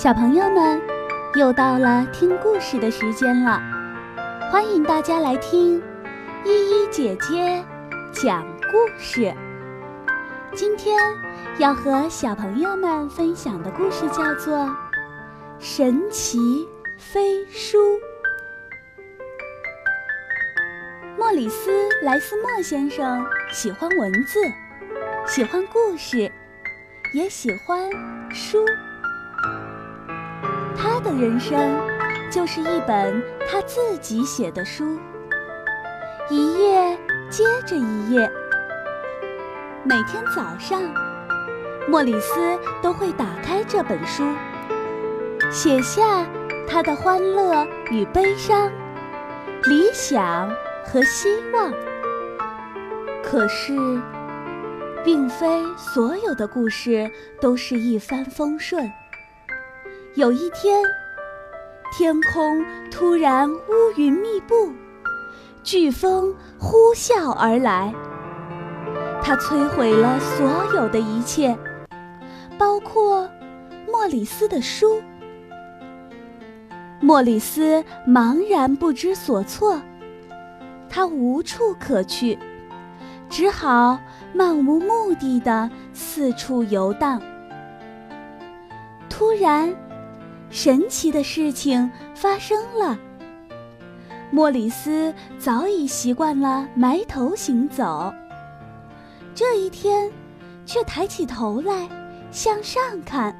[0.00, 0.80] 小朋友们，
[1.34, 3.60] 又到了听故事的时间了，
[4.48, 5.82] 欢迎大家来听
[6.44, 7.64] 依依姐姐
[8.12, 9.34] 讲故事。
[10.54, 10.96] 今天
[11.58, 14.56] 要和小朋友们分享的故事叫做
[15.58, 16.38] 《神奇
[16.96, 17.76] 飞书》。
[21.16, 21.72] 莫里斯·
[22.04, 24.38] 莱斯莫先生喜欢文字，
[25.26, 26.30] 喜欢故事，
[27.12, 27.90] 也喜欢
[28.30, 28.64] 书。
[30.80, 31.76] 他的人生
[32.30, 34.96] 就是一本他自己写的书，
[36.30, 36.96] 一页
[37.28, 38.30] 接着一页。
[39.82, 40.80] 每天早上，
[41.88, 44.24] 莫里斯都会打开这本书，
[45.50, 46.24] 写下
[46.68, 48.70] 他的欢乐与悲伤、
[49.64, 50.48] 理想
[50.84, 51.72] 和希望。
[53.20, 54.00] 可是，
[55.04, 58.88] 并非所有的故事都是一帆风顺。
[60.14, 60.82] 有一天，
[61.96, 64.72] 天空突然乌云密布，
[65.62, 67.94] 飓风呼啸而来。
[69.22, 71.56] 它摧毁了所有的一切，
[72.56, 73.28] 包括
[73.86, 75.00] 莫里斯的书。
[77.00, 79.80] 莫里斯茫然不知所措，
[80.88, 82.36] 他无处可去，
[83.28, 84.00] 只好
[84.32, 87.22] 漫无目的的四处游荡。
[89.08, 89.72] 突然，
[90.50, 92.98] 神奇的事情发生了。
[94.30, 98.12] 莫里斯早已习惯了埋头行走，
[99.34, 100.10] 这一天，
[100.66, 101.88] 却抬起头来
[102.30, 103.34] 向上看。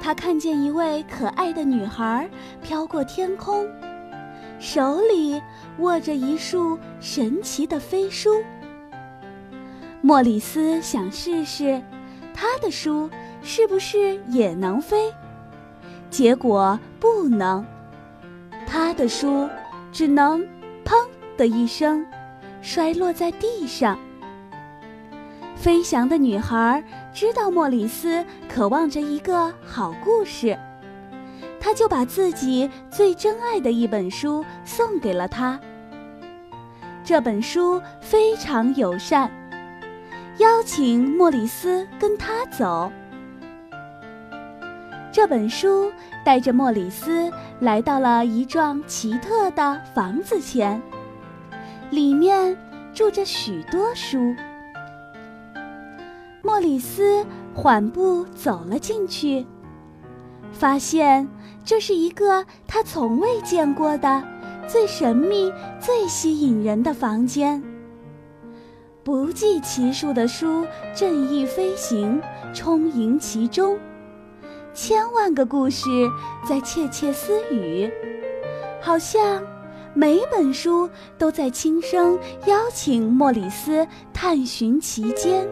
[0.00, 2.28] 他看见一位可爱的女孩
[2.62, 3.68] 飘过天空，
[4.58, 5.40] 手里
[5.78, 8.42] 握着一束神奇的飞书。
[10.00, 11.80] 莫里斯想试试，
[12.34, 13.08] 他的书
[13.42, 15.12] 是不是也能飞？
[16.10, 17.64] 结果不能，
[18.66, 19.48] 他的书
[19.92, 20.40] 只能
[20.84, 20.94] “砰”
[21.38, 22.04] 的一声
[22.60, 23.98] 摔落在地上。
[25.56, 26.82] 飞翔的女孩
[27.12, 30.58] 知道莫里斯渴望着一个好故事，
[31.60, 35.60] 她就把自己最珍爱的一本书送给了他。
[37.04, 39.30] 这本书非常友善，
[40.38, 42.90] 邀请莫里斯跟他走。
[45.12, 45.90] 这本书
[46.24, 50.80] 带着莫里斯来到了一幢奇特的房子前，
[51.90, 52.56] 里面
[52.94, 54.34] 住着许多书。
[56.42, 59.44] 莫里斯缓步走了进去，
[60.52, 61.28] 发现
[61.64, 64.22] 这是一个他从未见过的、
[64.68, 67.60] 最神秘、最吸引人的房间。
[69.02, 72.22] 不计其数的书正翼飞行，
[72.54, 73.76] 充盈其中。
[74.72, 75.88] 千万个故事
[76.48, 77.90] 在窃窃私语，
[78.80, 79.42] 好像
[79.94, 80.88] 每本书
[81.18, 85.46] 都在轻声邀请莫里斯探寻其间。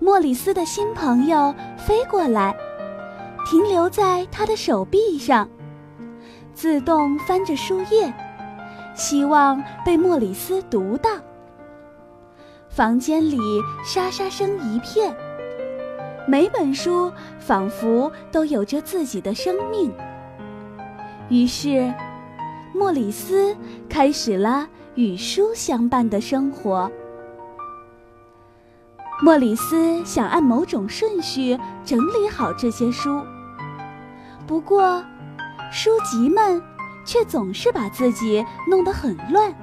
[0.00, 2.54] 莫里斯的新朋友飞过来，
[3.46, 5.48] 停留在他的手臂上，
[6.52, 8.12] 自动翻着书页，
[8.94, 11.10] 希望被莫里斯读到。
[12.68, 13.38] 房间里
[13.84, 15.16] 沙沙声一片。
[16.28, 19.92] 每本书仿佛都有着自己的生命。
[21.28, 21.92] 于是，
[22.74, 23.56] 莫里斯
[23.88, 26.90] 开始了与书相伴的生活。
[29.22, 33.22] 莫里斯想按某种顺序整理好这些书，
[34.46, 35.02] 不过，
[35.70, 36.60] 书籍们
[37.04, 39.54] 却总是把自己弄得很乱。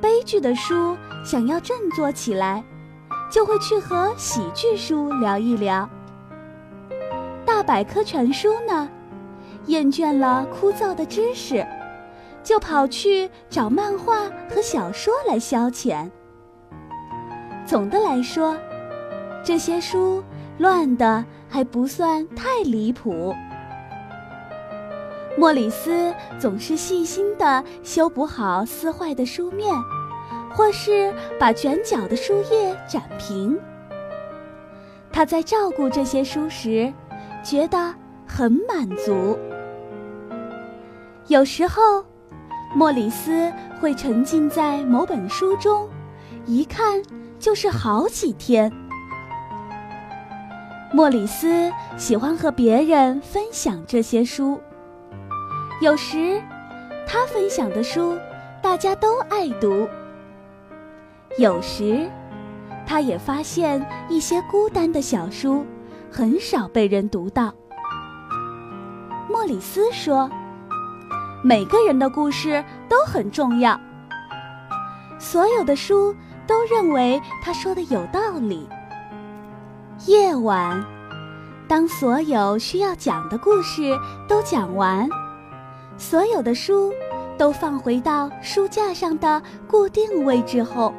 [0.00, 2.64] 悲剧的书想要振作起来。
[3.30, 5.88] 就会去和喜剧书聊一聊。
[7.44, 8.88] 大百科全书呢，
[9.66, 11.66] 厌倦了枯燥的知识，
[12.42, 16.08] 就跑去找漫画和小说来消遣。
[17.66, 18.56] 总的来说，
[19.44, 20.22] 这些书
[20.58, 23.34] 乱的还不算太离谱。
[25.36, 29.72] 莫里斯总是细心地修补好撕坏的书面。
[30.50, 33.58] 或是把卷角的书页展平。
[35.10, 36.92] 他在照顾这些书时，
[37.42, 37.94] 觉得
[38.26, 39.38] 很满足。
[41.26, 42.04] 有时候，
[42.74, 45.88] 莫里斯会沉浸在某本书中，
[46.46, 47.02] 一看
[47.38, 48.72] 就是好几天。
[50.92, 54.58] 莫里斯喜欢和别人分享这些书。
[55.80, 56.40] 有时，
[57.06, 58.16] 他分享的书，
[58.62, 59.86] 大家都爱读。
[61.36, 62.10] 有时，
[62.86, 65.64] 他也发现一些孤单的小书，
[66.10, 67.52] 很少被人读到。
[69.28, 70.28] 莫里斯说
[71.44, 73.78] ：“每个人的故事都很重要。”
[75.20, 76.14] 所有的书
[76.46, 78.68] 都认为他说的有道理。
[80.06, 80.84] 夜晚，
[81.68, 83.96] 当所有需要讲的故事
[84.26, 85.08] 都讲完，
[85.96, 86.92] 所有的书
[87.36, 90.92] 都放回到书架上的固定位置后。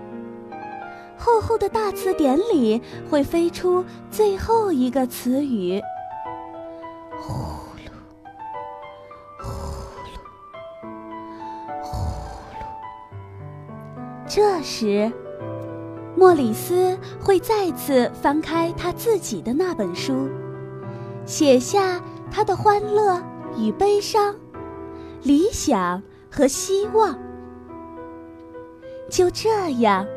[1.19, 5.81] 厚厚的大词典里会飞出最后一个词语。
[7.19, 7.33] 呼
[7.77, 7.92] 噜，
[9.38, 9.50] 呼
[10.06, 10.10] 噜，
[11.83, 11.98] 呼
[12.56, 12.63] 噜。
[14.27, 15.12] 这时，
[16.16, 20.30] 莫里斯会再次翻开他自己的那本书，
[21.25, 22.01] 写下
[22.31, 23.21] 他的欢乐
[23.57, 24.33] 与悲伤、
[25.24, 26.01] 理想
[26.31, 27.19] 和希望。
[29.10, 30.07] 就这样。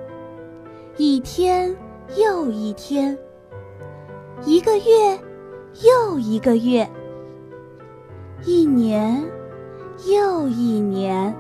[0.99, 1.75] 一天
[2.19, 3.17] 又一天，
[4.44, 5.19] 一个月
[5.83, 6.87] 又一个月，
[8.44, 9.25] 一年
[10.06, 11.35] 又一年，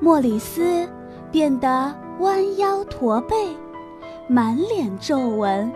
[0.00, 0.88] 莫里斯
[1.30, 3.36] 变得弯腰驼背，
[4.26, 5.70] 满脸皱纹。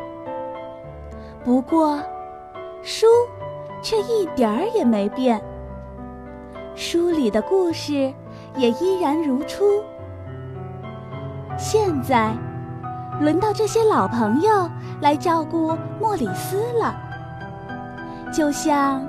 [1.44, 2.00] 不过，
[2.82, 3.06] 书
[3.82, 5.38] 却一点儿也没变，
[6.75, 8.11] 书里的故事
[8.56, 9.82] 也依然如初。
[11.56, 12.35] 现在，
[13.21, 14.69] 轮到这些老朋友
[15.01, 16.95] 来照顾莫里斯了，
[18.33, 19.01] 就像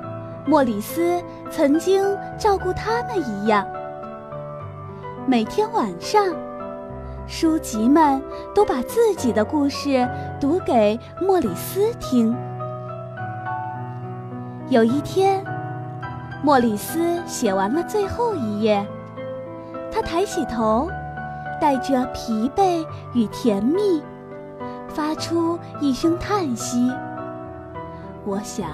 [0.45, 2.05] 莫里斯曾经
[2.37, 3.65] 照顾他们一样。
[5.25, 6.23] 每天晚上，
[7.25, 8.21] 书籍们
[8.53, 10.07] 都把自己的故事
[10.39, 12.35] 读给莫里斯听。
[14.69, 15.43] 有一天，
[16.43, 18.85] 莫里斯写完了最后一页，
[19.91, 20.87] 他抬起头。
[21.59, 24.01] 带着疲惫与甜蜜，
[24.87, 26.91] 发出一声叹息。
[28.25, 28.69] 我想，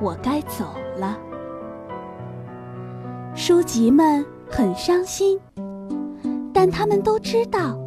[0.00, 0.64] 我该走
[0.98, 1.16] 了。
[3.34, 5.38] 书籍们很伤心，
[6.52, 7.78] 但他们都知道，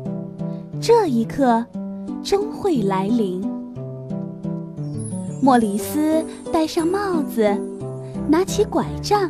[0.82, 1.66] 这一刻
[2.24, 3.44] 终会来临。
[5.42, 7.56] 莫里斯戴上帽子，
[8.28, 9.30] 拿起拐杖，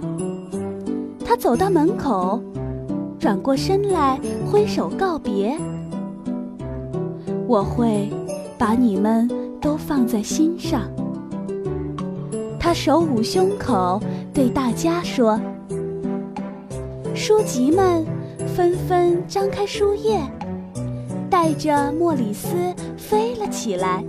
[1.25, 2.39] 他走到门口。
[3.23, 4.19] 转过身来，
[4.51, 5.57] 挥手告别。
[7.47, 8.11] 我会
[8.57, 9.31] 把你们
[9.61, 10.81] 都放在心上。
[12.59, 13.97] 他手捂胸口，
[14.33, 15.39] 对大家说
[17.15, 18.05] ：“书籍们
[18.45, 20.19] 纷纷张开书页，
[21.29, 22.49] 带着莫里斯
[22.97, 24.03] 飞了起来。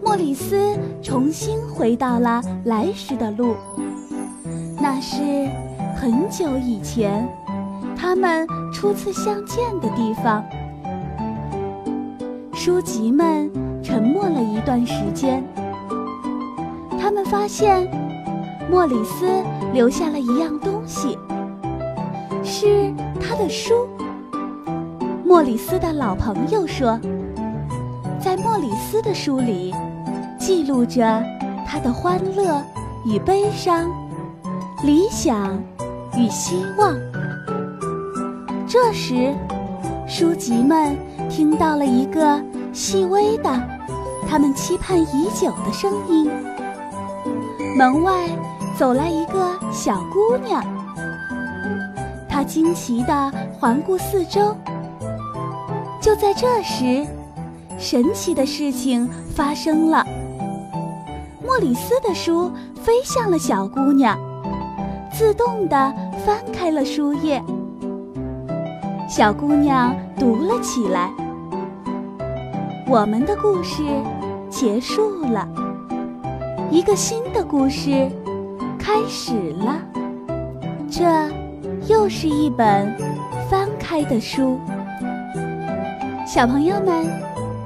[0.00, 3.56] 莫里斯重新回到了来时的路，
[4.80, 5.16] 那是
[5.96, 7.28] 很久以前。”
[8.02, 10.44] 他们初次相见的地方，
[12.52, 13.48] 书籍们
[13.80, 15.40] 沉默了一段时间。
[17.00, 17.88] 他们发现
[18.68, 19.28] 莫里斯
[19.72, 21.16] 留下了一样东西，
[22.42, 23.86] 是他的书。
[25.24, 26.98] 莫里斯的老朋友说，
[28.18, 29.72] 在莫里斯的书里，
[30.40, 31.22] 记录着
[31.64, 32.60] 他的欢乐
[33.06, 33.88] 与悲伤，
[34.82, 35.56] 理想
[36.18, 37.11] 与希望。
[38.72, 39.34] 这时，
[40.08, 40.96] 书籍们
[41.28, 43.50] 听到了一个细微的、
[44.26, 46.30] 他们期盼已久的声音。
[47.76, 48.30] 门外
[48.74, 50.64] 走来一个小姑娘，
[52.26, 54.56] 她惊奇地环顾四周。
[56.00, 57.06] 就在这时，
[57.76, 60.02] 神奇的事情发生了：
[61.46, 62.50] 莫里斯的书
[62.82, 64.18] 飞向了小姑娘，
[65.12, 67.44] 自动地翻开了书页。
[69.14, 71.10] 小姑娘读了起来。
[72.86, 73.82] 我们的故事
[74.48, 75.46] 结束了，
[76.70, 78.10] 一个新的故事
[78.78, 79.76] 开始了。
[80.90, 81.04] 这
[81.86, 82.96] 又是一本
[83.50, 84.58] 翻开的书。
[86.26, 87.06] 小朋友们，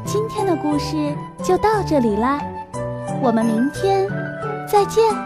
[0.05, 2.41] 今天的故事就到这里啦，
[3.23, 4.09] 我们明天
[4.67, 5.26] 再见。